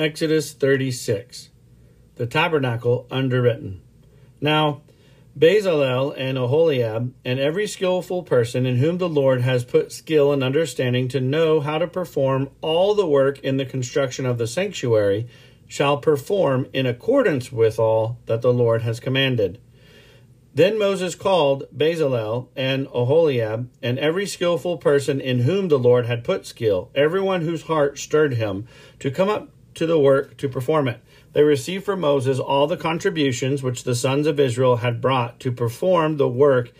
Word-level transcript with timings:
Exodus 0.00 0.54
36. 0.54 1.50
The 2.14 2.26
tabernacle 2.26 3.06
underwritten. 3.10 3.82
Now, 4.40 4.80
Bezalel 5.38 6.14
and 6.16 6.38
Oholiab, 6.38 7.12
and 7.22 7.38
every 7.38 7.66
skillful 7.66 8.22
person 8.22 8.64
in 8.64 8.76
whom 8.76 8.96
the 8.96 9.10
Lord 9.10 9.42
has 9.42 9.62
put 9.62 9.92
skill 9.92 10.32
and 10.32 10.42
understanding 10.42 11.06
to 11.08 11.20
know 11.20 11.60
how 11.60 11.76
to 11.76 11.86
perform 11.86 12.48
all 12.62 12.94
the 12.94 13.06
work 13.06 13.40
in 13.40 13.58
the 13.58 13.66
construction 13.66 14.24
of 14.24 14.38
the 14.38 14.46
sanctuary, 14.46 15.28
shall 15.68 15.98
perform 15.98 16.66
in 16.72 16.86
accordance 16.86 17.52
with 17.52 17.78
all 17.78 18.16
that 18.24 18.40
the 18.40 18.54
Lord 18.54 18.80
has 18.80 19.00
commanded. 19.00 19.60
Then 20.54 20.78
Moses 20.78 21.14
called 21.14 21.64
Bezalel 21.76 22.48
and 22.56 22.86
Oholiab, 22.86 23.68
and 23.82 23.98
every 23.98 24.24
skillful 24.24 24.78
person 24.78 25.20
in 25.20 25.40
whom 25.40 25.68
the 25.68 25.78
Lord 25.78 26.06
had 26.06 26.24
put 26.24 26.46
skill, 26.46 26.90
everyone 26.94 27.42
whose 27.42 27.64
heart 27.64 27.98
stirred 27.98 28.34
him, 28.34 28.66
to 28.98 29.10
come 29.10 29.28
up 29.28 29.50
to 29.74 29.86
the 29.86 29.98
work 29.98 30.36
to 30.38 30.48
perform 30.48 30.88
it. 30.88 31.00
They 31.32 31.42
received 31.42 31.84
from 31.84 32.00
Moses 32.00 32.38
all 32.38 32.66
the 32.66 32.76
contributions 32.76 33.62
which 33.62 33.84
the 33.84 33.94
sons 33.94 34.26
of 34.26 34.40
Israel 34.40 34.76
had 34.76 35.00
brought 35.00 35.38
to 35.40 35.52
perform 35.52 36.16
the 36.16 36.28
work 36.28 36.72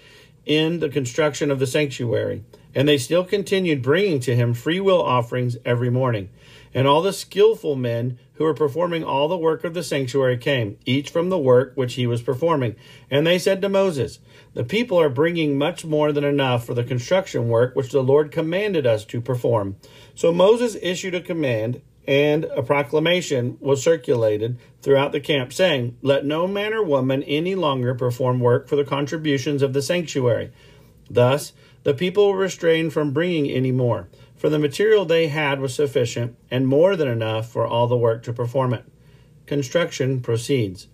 in 0.45 0.81
the 0.81 0.89
construction 0.89 1.51
of 1.51 1.59
the 1.59 1.67
sanctuary. 1.67 2.43
And 2.75 2.89
they 2.89 2.99
still 2.99 3.25
continued 3.25 3.83
bringing 3.83 4.21
to 4.21 4.35
him 4.35 4.55
free 4.55 4.81
will 4.81 5.03
offerings 5.03 5.57
every 5.65 5.91
morning. 5.91 6.31
And 6.73 6.87
all 6.87 7.03
the 7.03 7.13
skillful 7.13 7.75
men 7.75 8.19
who 8.35 8.45
were 8.45 8.55
performing 8.55 9.03
all 9.03 9.29
the 9.29 9.37
work 9.37 9.65
of 9.65 9.75
the 9.75 9.83
sanctuary 9.83 10.39
came, 10.39 10.79
each 10.87 11.11
from 11.11 11.29
the 11.29 11.39
work 11.39 11.73
which 11.75 11.95
he 11.95 12.07
was 12.07 12.23
performing. 12.23 12.77
And 13.11 13.27
they 13.27 13.39
said 13.39 13.61
to 13.63 13.69
Moses, 13.69 14.21
The 14.55 14.65
people 14.65 14.99
are 14.99 15.09
bringing 15.09 15.59
much 15.59 15.85
more 15.85 16.13
than 16.13 16.25
enough 16.25 16.65
for 16.65 16.75
the 16.75 16.85
construction 16.85 17.49
work 17.49 17.75
which 17.75 17.91
the 17.91 18.03
Lord 18.03 18.31
commanded 18.31 18.87
us 18.87 19.05
to 19.07 19.21
perform. 19.21 19.77
So 20.15 20.33
Moses 20.33 20.77
issued 20.81 21.15
a 21.15 21.21
command 21.21 21.83
and 22.07 22.45
a 22.45 22.63
proclamation 22.63 23.57
was 23.61 23.83
circulated 23.83 24.59
throughout 24.83 25.13
the 25.13 25.21
camp 25.21 25.53
saying, 25.53 25.97
Let 26.03 26.25
no 26.25 26.47
man 26.47 26.73
or 26.73 26.83
woman 26.83 27.23
any 27.25 27.55
longer 27.55 27.95
perform 27.95 28.41
work 28.41 28.69
for 28.69 28.77
the 28.77 28.85
contributions 28.85 29.63
of 29.63 29.73
the 29.73 29.83
sanctuary. 29.83 30.51
Thus, 31.09 31.53
the 31.83 31.95
people 31.95 32.31
were 32.31 32.39
restrained 32.39 32.93
from 32.93 33.13
bringing 33.13 33.51
any 33.51 33.73
more, 33.73 34.09
for 34.37 34.49
the 34.49 34.59
material 34.59 35.05
they 35.05 35.29
had 35.29 35.61
was 35.61 35.75
sufficient 35.75 36.37
and 36.51 36.67
more 36.67 36.97
than 36.97 37.09
enough 37.09 37.51
for 37.51 37.67
all 37.67 37.87
the 37.87 37.97
work 37.97 38.23
to 38.25 38.33
perform 38.33 38.73
it. 38.75 38.85
Construction 39.47 40.21
proceeds. 40.21 40.89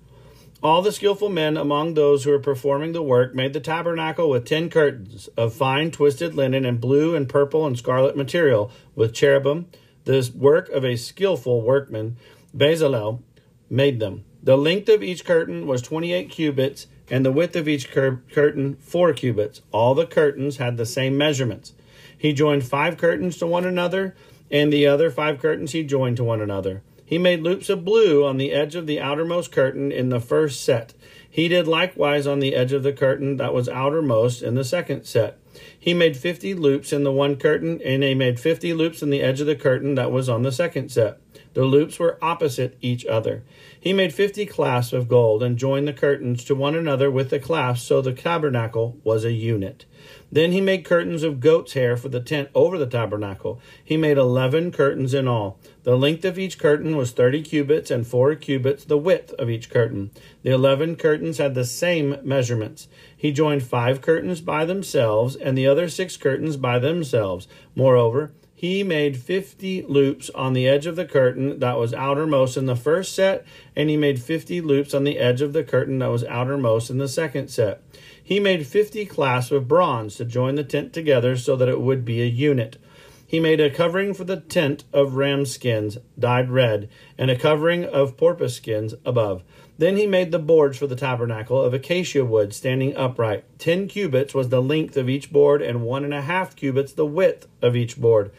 All 0.62 0.82
the 0.82 0.90
skillful 0.90 1.28
men 1.28 1.56
among 1.56 1.94
those 1.94 2.24
who 2.24 2.30
were 2.30 2.38
performing 2.38 2.92
the 2.92 3.02
work 3.02 3.34
made 3.34 3.52
the 3.52 3.60
tabernacle 3.60 4.30
with 4.30 4.46
ten 4.46 4.70
curtains 4.70 5.28
of 5.36 5.54
fine 5.54 5.90
twisted 5.90 6.34
linen 6.34 6.64
and 6.64 6.80
blue 6.80 7.14
and 7.14 7.28
purple 7.28 7.66
and 7.66 7.76
scarlet 7.76 8.16
material, 8.16 8.70
with 8.94 9.12
cherubim 9.12 9.66
the 10.06 10.32
work 10.34 10.70
of 10.70 10.84
a 10.84 10.96
skillful 10.96 11.60
workman, 11.60 12.16
Bezalel, 12.56 13.20
made 13.68 14.00
them. 14.00 14.24
The 14.42 14.56
length 14.56 14.88
of 14.88 15.02
each 15.02 15.24
curtain 15.24 15.66
was 15.66 15.82
28 15.82 16.30
cubits, 16.30 16.86
and 17.10 17.26
the 17.26 17.32
width 17.32 17.56
of 17.56 17.68
each 17.68 17.90
cur- 17.90 18.22
curtain 18.32 18.76
4 18.76 19.12
cubits. 19.12 19.62
All 19.72 19.94
the 19.94 20.06
curtains 20.06 20.56
had 20.56 20.76
the 20.76 20.86
same 20.86 21.18
measurements. 21.18 21.74
He 22.16 22.32
joined 22.32 22.64
five 22.64 22.96
curtains 22.96 23.36
to 23.38 23.46
one 23.46 23.66
another, 23.66 24.14
and 24.50 24.72
the 24.72 24.86
other 24.86 25.10
five 25.10 25.40
curtains 25.40 25.72
he 25.72 25.82
joined 25.82 26.16
to 26.18 26.24
one 26.24 26.40
another. 26.40 26.82
He 27.04 27.18
made 27.18 27.42
loops 27.42 27.68
of 27.68 27.84
blue 27.84 28.24
on 28.24 28.36
the 28.36 28.52
edge 28.52 28.74
of 28.74 28.86
the 28.86 29.00
outermost 29.00 29.52
curtain 29.52 29.92
in 29.92 30.08
the 30.08 30.20
first 30.20 30.62
set. 30.62 30.94
He 31.28 31.48
did 31.48 31.68
likewise 31.68 32.26
on 32.26 32.38
the 32.38 32.54
edge 32.54 32.72
of 32.72 32.82
the 32.82 32.92
curtain 32.92 33.36
that 33.36 33.52
was 33.52 33.68
outermost 33.68 34.42
in 34.42 34.54
the 34.54 34.64
second 34.64 35.04
set. 35.04 35.38
He 35.78 35.94
made 35.94 36.16
fifty 36.16 36.54
loops 36.54 36.92
in 36.92 37.04
the 37.04 37.12
one 37.12 37.36
curtain, 37.36 37.80
and 37.84 38.02
he 38.02 38.14
made 38.14 38.40
fifty 38.40 38.72
loops 38.72 39.02
in 39.02 39.10
the 39.10 39.22
edge 39.22 39.40
of 39.40 39.46
the 39.46 39.56
curtain 39.56 39.94
that 39.94 40.10
was 40.10 40.28
on 40.28 40.42
the 40.42 40.52
second 40.52 40.90
set. 40.90 41.20
The 41.56 41.64
loops 41.64 41.98
were 41.98 42.18
opposite 42.20 42.76
each 42.82 43.06
other. 43.06 43.42
He 43.80 43.94
made 43.94 44.12
fifty 44.12 44.44
clasps 44.44 44.92
of 44.92 45.08
gold 45.08 45.42
and 45.42 45.56
joined 45.56 45.88
the 45.88 45.94
curtains 45.94 46.44
to 46.44 46.54
one 46.54 46.74
another 46.74 47.10
with 47.10 47.30
the 47.30 47.40
clasps, 47.40 47.86
so 47.86 48.02
the 48.02 48.12
tabernacle 48.12 48.98
was 49.02 49.24
a 49.24 49.32
unit. 49.32 49.86
Then 50.30 50.52
he 50.52 50.60
made 50.60 50.84
curtains 50.84 51.22
of 51.22 51.40
goat's 51.40 51.72
hair 51.72 51.96
for 51.96 52.10
the 52.10 52.20
tent 52.20 52.50
over 52.54 52.76
the 52.76 52.84
tabernacle. 52.84 53.58
He 53.82 53.96
made 53.96 54.18
eleven 54.18 54.70
curtains 54.70 55.14
in 55.14 55.26
all. 55.26 55.58
The 55.82 55.96
length 55.96 56.26
of 56.26 56.38
each 56.38 56.58
curtain 56.58 56.94
was 56.94 57.12
thirty 57.12 57.40
cubits, 57.40 57.90
and 57.90 58.06
four 58.06 58.34
cubits 58.34 58.84
the 58.84 58.98
width 58.98 59.32
of 59.38 59.48
each 59.48 59.70
curtain. 59.70 60.10
The 60.42 60.50
eleven 60.50 60.94
curtains 60.94 61.38
had 61.38 61.54
the 61.54 61.64
same 61.64 62.18
measurements. 62.22 62.86
He 63.16 63.32
joined 63.32 63.62
five 63.62 64.02
curtains 64.02 64.42
by 64.42 64.66
themselves, 64.66 65.36
and 65.36 65.56
the 65.56 65.66
other 65.66 65.88
six 65.88 66.18
curtains 66.18 66.58
by 66.58 66.78
themselves. 66.78 67.48
Moreover, 67.74 68.32
he 68.58 68.82
made 68.82 69.18
50 69.18 69.82
loops 69.82 70.30
on 70.30 70.54
the 70.54 70.66
edge 70.66 70.86
of 70.86 70.96
the 70.96 71.04
curtain 71.04 71.58
that 71.58 71.76
was 71.76 71.92
outermost 71.92 72.56
in 72.56 72.64
the 72.64 72.74
first 72.74 73.14
set, 73.14 73.44
and 73.76 73.90
he 73.90 73.98
made 73.98 74.18
50 74.18 74.62
loops 74.62 74.94
on 74.94 75.04
the 75.04 75.18
edge 75.18 75.42
of 75.42 75.52
the 75.52 75.62
curtain 75.62 75.98
that 75.98 76.06
was 76.06 76.24
outermost 76.24 76.88
in 76.88 76.96
the 76.96 77.06
second 77.06 77.48
set. 77.48 77.82
He 78.20 78.40
made 78.40 78.66
50 78.66 79.04
clasps 79.04 79.52
of 79.52 79.68
bronze 79.68 80.16
to 80.16 80.24
join 80.24 80.54
the 80.54 80.64
tent 80.64 80.94
together 80.94 81.36
so 81.36 81.54
that 81.54 81.68
it 81.68 81.82
would 81.82 82.02
be 82.02 82.22
a 82.22 82.26
unit. 82.26 82.78
He 83.26 83.40
made 83.40 83.60
a 83.60 83.70
covering 83.70 84.14
for 84.14 84.24
the 84.24 84.36
tent 84.36 84.84
of 84.92 85.16
ram 85.16 85.46
skins, 85.46 85.98
dyed 86.18 86.50
red, 86.50 86.88
and 87.18 87.30
a 87.30 87.36
covering 87.36 87.84
of 87.84 88.16
porpoise 88.16 88.54
skins 88.54 88.94
above. 89.04 89.42
Then 89.78 89.96
he 89.96 90.06
made 90.06 90.30
the 90.30 90.38
boards 90.38 90.78
for 90.78 90.86
the 90.86 90.96
tabernacle 90.96 91.60
of 91.60 91.74
acacia 91.74 92.24
wood, 92.24 92.54
standing 92.54 92.96
upright. 92.96 93.44
Ten 93.58 93.88
cubits 93.88 94.32
was 94.32 94.48
the 94.48 94.62
length 94.62 94.96
of 94.96 95.08
each 95.08 95.32
board, 95.32 95.60
and 95.60 95.82
one 95.82 96.04
and 96.04 96.14
a 96.14 96.22
half 96.22 96.54
cubits 96.54 96.92
the 96.92 97.04
width 97.04 97.48
of 97.60 97.74
each 97.74 98.00
board. 98.00 98.30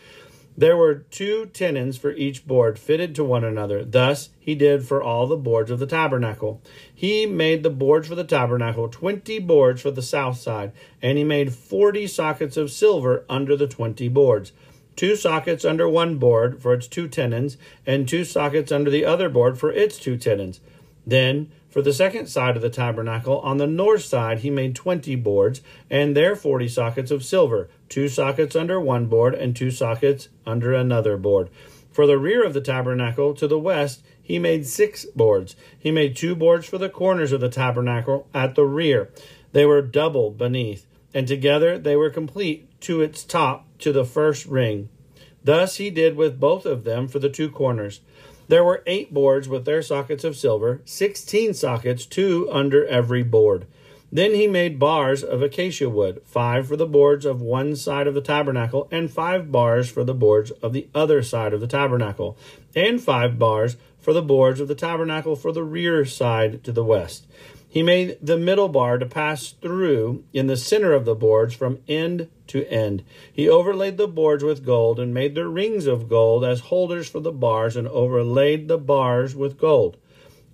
There 0.60 0.76
were 0.76 0.96
two 0.96 1.46
tenons 1.54 1.98
for 1.98 2.12
each 2.14 2.48
board, 2.48 2.80
fitted 2.80 3.14
to 3.16 3.24
one 3.24 3.44
another. 3.44 3.86
Thus 3.86 4.30
he 4.40 4.56
did 4.56 4.88
for 4.88 5.04
all 5.04 5.28
the 5.28 5.38
boards 5.38 5.70
of 5.70 5.78
the 5.78 5.86
tabernacle. 5.86 6.64
He 6.92 7.28
made 7.28 7.62
the 7.62 7.70
boards 7.70 8.08
for 8.08 8.16
the 8.16 8.24
tabernacle, 8.24 8.88
twenty 8.88 9.38
boards 9.38 9.84
for 9.84 9.92
the 9.92 10.02
south 10.02 10.40
side, 10.40 10.72
and 11.00 11.20
he 11.20 11.24
made 11.24 11.54
forty 11.54 12.08
sockets 12.08 12.58
of 12.58 12.72
silver 12.72 13.24
under 13.30 13.56
the 13.56 13.68
twenty 13.68 14.08
boards. 14.08 14.52
Two 14.98 15.16
sockets 15.16 15.64
under 15.64 15.88
one 15.88 16.18
board 16.18 16.60
for 16.60 16.74
its 16.74 16.88
two 16.88 17.08
tenons, 17.08 17.56
and 17.86 18.08
two 18.08 18.26
sockets 18.26 18.72
under 18.72 18.90
the 18.90 19.06
other 19.06 19.30
board 19.30 19.60
for 19.60 19.72
its 19.72 20.00
two 20.00 20.18
tenons. 20.18 20.60
Then, 21.06 21.52
for 21.70 21.84
the 21.84 21.94
second 21.94 22.28
side 22.28 22.56
of 22.56 22.64
the 22.64 22.70
tabernacle, 22.72 23.40
on 23.42 23.58
the 23.58 23.68
north 23.68 24.04
side, 24.04 24.40
he 24.40 24.50
made 24.50 24.76
twenty 24.76 25.16
boards, 25.16 25.62
and 25.88 26.18
there 26.18 26.36
forty 26.36 26.68
sockets 26.68 27.12
of 27.12 27.24
silver, 27.24 27.70
two 27.90 28.10
sockets 28.10 28.56
under 28.56 28.82
one 28.82 29.06
board, 29.06 29.36
and 29.36 29.56
two 29.56 29.70
sockets 29.70 30.30
under 30.48 30.74
another 30.74 31.16
board. 31.16 31.52
For 31.92 32.08
the 32.08 32.18
rear 32.18 32.44
of 32.44 32.56
the 32.56 32.62
tabernacle, 32.62 33.36
to 33.36 33.48
the 33.48 33.60
west, 33.60 34.04
he 34.20 34.40
made 34.40 34.66
six 34.66 35.06
boards. 35.06 35.56
He 35.78 35.92
made 35.92 36.16
two 36.16 36.36
boards 36.36 36.66
for 36.66 36.80
the 36.80 36.90
corners 36.90 37.32
of 37.32 37.40
the 37.40 37.50
tabernacle 37.50 38.28
at 38.34 38.56
the 38.56 38.66
rear. 38.66 39.12
They 39.52 39.66
were 39.66 39.84
double 39.84 40.32
beneath, 40.32 40.88
and 41.14 41.28
together 41.28 41.78
they 41.78 41.96
were 41.96 42.10
complete 42.10 42.70
to 42.82 43.02
its 43.02 43.24
top 43.24 43.66
to 43.80 43.92
the 43.92 44.06
first 44.06 44.46
ring. 44.46 44.90
Thus 45.44 45.78
he 45.78 45.90
did 45.90 46.16
with 46.16 46.40
both 46.40 46.66
of 46.66 46.84
them 46.84 47.08
for 47.08 47.20
the 47.20 47.30
two 47.30 47.50
corners. 47.50 48.02
There 48.50 48.64
were 48.64 48.84
eight 48.86 49.14
boards 49.14 49.50
with 49.50 49.66
their 49.66 49.82
sockets 49.82 50.24
of 50.24 50.36
silver, 50.36 50.82
sixteen 50.86 51.54
sockets, 51.54 52.06
two 52.06 52.50
under 52.52 52.86
every 52.86 53.24
board. 53.24 53.66
Then 54.10 54.34
he 54.34 54.48
made 54.48 54.80
bars 54.80 55.22
of 55.22 55.42
acacia 55.42 55.90
wood, 55.90 56.22
five 56.26 56.68
for 56.68 56.78
the 56.78 56.86
boards 56.86 57.26
of 57.26 57.42
one 57.42 57.76
side 57.76 58.08
of 58.08 58.14
the 58.14 58.22
tabernacle, 58.22 58.88
and 58.90 59.12
five 59.12 59.52
bars 59.52 59.90
for 59.92 60.06
the 60.06 60.14
boards 60.14 60.52
of 60.64 60.72
the 60.72 60.88
other 60.96 61.22
side 61.22 61.54
of 61.54 61.60
the 61.60 61.68
tabernacle, 61.68 62.38
and 62.74 63.02
five 63.02 63.38
bars 63.38 63.76
for 64.00 64.14
the 64.14 64.22
boards 64.22 64.62
of 64.62 64.70
the 64.70 64.76
tabernacle 64.76 65.36
for 65.36 65.52
the 65.52 65.64
rear 65.64 66.06
side 66.06 66.64
to 66.64 66.72
the 66.72 66.86
west. 66.86 67.28
He 67.70 67.84
made 67.84 68.18
the 68.22 68.38
middle 68.38 68.70
bar 68.70 68.98
to 68.98 69.06
pass 69.06 69.52
through 69.52 70.24
in 70.34 70.48
the 70.48 70.58
center 70.58 70.94
of 70.94 71.06
the 71.06 71.16
boards 71.16 71.54
from 71.54 71.80
end 71.88 72.30
to 72.48 72.66
end. 72.68 73.04
He 73.32 73.50
overlaid 73.50 73.98
the 73.98 74.08
boards 74.08 74.44
with 74.44 74.66
gold 74.66 75.00
and 75.00 75.14
made 75.14 75.36
the 75.36 75.48
rings 75.48 75.86
of 75.86 76.10
gold 76.10 76.46
as 76.46 76.62
holders 76.62 77.10
for 77.10 77.20
the 77.20 77.32
bars 77.32 77.76
and 77.76 77.88
overlaid 77.88 78.68
the 78.68 78.78
bars 78.78 79.36
with 79.36 79.60
gold. 79.60 79.98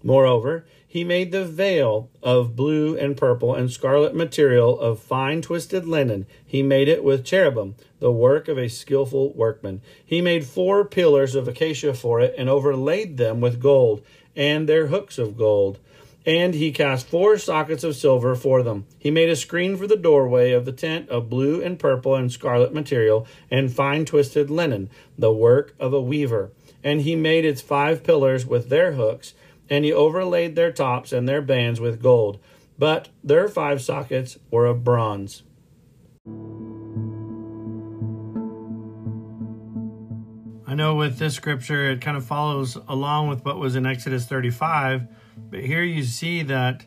Moreover, 0.04 0.66
he 0.86 1.04
made 1.04 1.32
the 1.32 1.46
veil 1.46 2.10
of 2.22 2.56
blue 2.56 2.96
and 2.98 3.18
purple 3.18 3.56
and 3.56 3.72
scarlet 3.72 4.14
material 4.14 4.80
of 4.80 5.00
fine 5.00 5.42
twisted 5.42 5.88
linen. 5.88 6.28
He 6.46 6.62
made 6.62 6.88
it 6.88 7.04
with 7.04 7.26
cherubim, 7.26 7.76
the 8.00 8.12
work 8.12 8.48
of 8.48 8.58
a 8.58 8.68
skillful 8.68 9.34
workman. 9.34 9.82
He 10.06 10.22
made 10.22 10.46
four 10.46 10.86
pillars 10.86 11.36
of 11.36 11.48
acacia 11.48 11.94
for 11.94 12.20
it 12.22 12.36
and 12.38 12.50
overlaid 12.50 13.18
them 13.18 13.40
with 13.40 13.60
gold 13.60 14.04
and 14.36 14.68
their 14.68 14.88
hooks 14.88 15.18
of 15.18 15.38
gold. 15.38 15.80
And 16.26 16.54
he 16.54 16.72
cast 16.72 17.08
four 17.08 17.38
sockets 17.38 17.84
of 17.84 17.96
silver 17.96 18.34
for 18.36 18.64
them. 18.64 18.86
He 18.98 19.12
made 19.12 19.30
a 19.30 19.36
screen 19.36 19.76
for 19.76 19.88
the 19.88 19.98
doorway 19.98 20.52
of 20.52 20.66
the 20.66 20.72
tent 20.72 21.10
of 21.10 21.30
blue 21.30 21.62
and 21.62 21.78
purple 21.78 22.16
and 22.16 22.32
scarlet 22.32 22.74
material 22.74 23.28
and 23.52 23.74
fine 23.74 24.06
twisted 24.06 24.50
linen, 24.50 24.90
the 25.18 25.34
work 25.34 25.76
of 25.80 25.94
a 25.94 26.02
weaver. 26.02 26.52
And 26.84 27.02
he 27.02 27.16
made 27.16 27.44
its 27.44 27.62
five 27.62 28.04
pillars 28.04 28.46
with 28.46 28.70
their 28.70 28.94
hooks 28.94 29.34
and 29.70 29.86
he 29.86 29.94
overlaid 29.94 30.56
their 30.56 30.72
tops 30.72 31.12
and 31.12 31.28
their 31.28 31.42
bands 31.42 31.80
with 31.80 32.02
gold, 32.02 32.40
but 32.78 33.10
their 33.24 33.48
five 33.48 33.82
sockets 33.82 34.38
were 34.52 34.66
of 34.66 34.84
bronze. 34.84 35.44
I 40.66 40.76
know 40.76 40.96
with 40.96 41.18
this 41.18 41.36
scripture, 41.36 41.92
it 41.92 42.02
kind 42.02 42.18
of 42.18 42.26
follows 42.26 42.78
along 42.88 43.30
with 43.30 43.46
what 43.46 43.60
was 43.60 43.76
in 43.76 43.86
Exodus 43.86 44.26
35, 44.26 45.08
but 45.54 45.64
here 45.64 45.84
you 45.84 46.02
see 46.02 46.42
that 46.42 46.84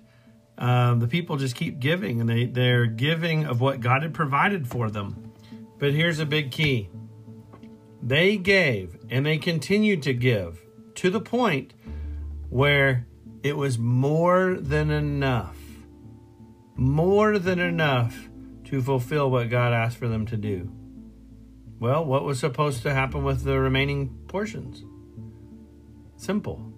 uh, 0.59 0.97
the 0.97 1.07
people 1.07 1.37
just 1.37 1.55
keep 1.55 1.79
giving, 1.79 2.21
and 2.21 2.29
they, 2.29 2.47
they're 2.47 2.87
giving 2.87 3.45
of 3.45 3.61
what 3.61 3.79
God 3.79 4.03
had 4.03 4.13
provided 4.13 4.67
for 4.67 4.91
them. 4.91 5.33
But 5.79 5.93
here's 5.93 6.19
a 6.19 6.27
big 6.27 6.51
key 6.51 6.91
they 8.03 8.37
gave, 8.37 8.99
and 9.09 9.25
they 9.25 9.39
continued 9.39 10.03
to 10.03 10.15
give 10.15 10.61
to 10.97 11.11
the 11.11 11.21
point 11.21 11.75
where 12.51 13.07
it 13.45 13.57
was 13.57 13.79
more 13.79 14.57
than 14.59 14.91
enough, 14.91 15.57
more 16.75 17.39
than 17.39 17.61
enough 17.61 18.29
to 18.65 18.83
fulfill 18.83 19.31
what 19.31 19.49
God 19.49 19.73
asked 19.73 19.97
for 19.97 20.09
them 20.09 20.27
to 20.27 20.37
do. 20.37 20.73
Well, 21.79 22.05
what 22.05 22.25
was 22.25 22.41
supposed 22.41 22.83
to 22.83 22.93
happen 22.93 23.23
with 23.23 23.45
the 23.45 23.61
remaining 23.61 24.09
portions? 24.27 24.83
Simple. 26.17 26.73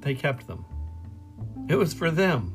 They 0.00 0.14
kept 0.14 0.46
them. 0.46 0.64
It 1.68 1.76
was 1.76 1.92
for 1.94 2.10
them. 2.10 2.52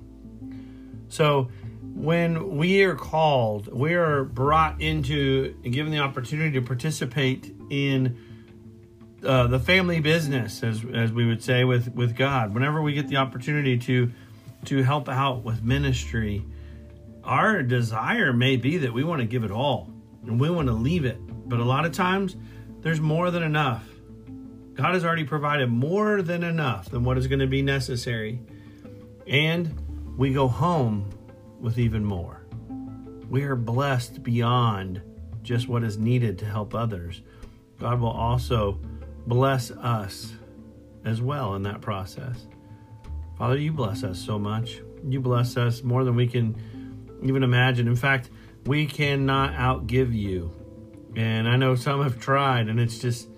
So 1.10 1.50
when 1.82 2.58
we 2.58 2.84
are 2.84 2.96
called, 2.96 3.68
we 3.68 3.94
are 3.94 4.24
brought 4.24 4.82
into 4.82 5.56
and 5.64 5.74
given 5.74 5.92
the 5.92 6.00
opportunity 6.00 6.52
to 6.60 6.66
participate 6.66 7.54
in 7.70 8.18
uh, 9.26 9.48
the 9.48 9.60
family 9.60 10.00
business, 10.00 10.64
as 10.64 10.84
as 10.94 11.12
we 11.12 11.26
would 11.26 11.44
say 11.44 11.64
with 11.64 11.94
with 11.94 12.16
God. 12.16 12.54
Whenever 12.54 12.82
we 12.82 12.94
get 12.94 13.08
the 13.08 13.18
opportunity 13.18 13.78
to 13.78 14.12
to 14.66 14.84
help 14.84 15.10
out 15.10 15.44
with 15.44 15.64
ministry, 15.64 16.46
our 17.24 17.62
desire 17.62 18.34
may 18.34 18.56
be 18.56 18.78
that 18.78 18.94
we 18.94 19.04
want 19.04 19.22
to 19.22 19.28
give 19.28 19.44
it 19.44 19.52
all 19.52 19.90
and 20.26 20.40
we 20.40 20.50
want 20.50 20.68
to 20.68 20.74
leave 20.74 21.06
it. 21.06 21.20
But 21.48 21.60
a 21.60 21.66
lot 21.66 21.86
of 21.86 21.92
times, 21.92 22.36
there's 22.82 23.02
more 23.02 23.32
than 23.32 23.44
enough. 23.44 23.88
God 24.74 24.94
has 24.94 25.04
already 25.04 25.26
provided 25.26 25.70
more 25.70 26.22
than 26.22 26.44
enough 26.44 26.90
than 26.90 27.04
what 27.04 27.18
is 27.18 27.28
going 27.28 27.40
to 27.40 27.48
be 27.48 27.62
necessary, 27.62 28.40
and 29.32 30.14
we 30.18 30.34
go 30.34 30.48
home 30.48 31.10
with 31.60 31.80
even 31.80 32.06
more. 32.06 32.46
We 33.30 33.44
are 33.44 33.56
blessed 33.56 34.22
beyond 34.22 35.02
just 35.42 35.68
what 35.68 35.84
is 35.84 35.98
needed 35.98 36.38
to 36.40 36.46
help 36.46 36.76
others. 36.76 37.22
God 37.80 38.02
will 38.02 38.10
also 38.10 38.78
bless 39.26 39.72
us 39.72 40.34
as 41.06 41.22
well 41.22 41.56
in 41.56 41.64
that 41.64 41.82
process. 41.82 42.46
Father, 43.38 43.58
you 43.58 43.72
bless 43.72 44.04
us 44.04 44.20
so 44.20 44.38
much. 44.38 44.82
You 45.08 45.22
bless 45.22 45.58
us 45.58 45.82
more 45.82 46.04
than 46.04 46.16
we 46.16 46.28
can 46.28 47.20
even 47.24 47.42
imagine. 47.42 47.88
In 47.88 47.96
fact, 47.96 48.30
we 48.66 48.86
cannot 48.86 49.54
outgive 49.54 50.14
you. 50.14 50.52
And 51.16 51.48
I 51.48 51.56
know 51.56 51.76
some 51.76 52.04
have 52.04 52.20
tried, 52.20 52.68
and 52.68 52.80
it's 52.80 53.00
just, 53.00 53.30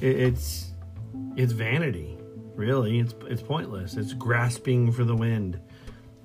it's, 0.00 0.72
it's 1.36 1.52
vanity. 1.52 2.19
Really, 2.60 2.98
it's 2.98 3.14
it's 3.26 3.40
pointless. 3.40 3.94
It's 3.94 4.12
grasping 4.12 4.92
for 4.92 5.02
the 5.02 5.16
wind. 5.16 5.58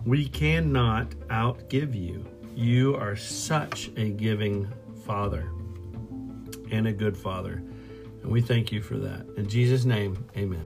We 0.05 0.27
cannot 0.27 1.11
outgive 1.29 1.95
you. 1.95 2.25
You 2.53 2.97
are 2.97 3.15
such 3.15 3.89
a 3.95 4.09
giving 4.09 4.67
Father 5.05 5.49
and 6.71 6.87
a 6.87 6.91
good 6.91 7.15
Father. 7.15 7.63
And 8.21 8.25
we 8.25 8.41
thank 8.41 8.73
you 8.73 8.81
for 8.81 8.97
that. 8.97 9.25
In 9.37 9.47
Jesus' 9.47 9.85
name, 9.85 10.25
amen. 10.35 10.65